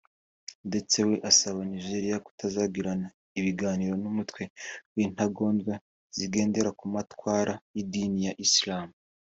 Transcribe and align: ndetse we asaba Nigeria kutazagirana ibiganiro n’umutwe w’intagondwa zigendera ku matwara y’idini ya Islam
ndetse 0.67 0.97
we 1.07 1.15
asaba 1.29 1.59
Nigeria 1.71 2.23
kutazagirana 2.25 3.07
ibiganiro 3.39 3.93
n’umutwe 4.03 4.43
w’intagondwa 4.95 5.73
zigendera 6.17 6.69
ku 6.79 6.85
matwara 6.93 7.53
y’idini 7.75 8.19
ya 8.27 8.33
Islam 8.47 8.87